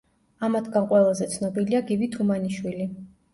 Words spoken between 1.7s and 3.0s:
გივი თუმანიშვილი.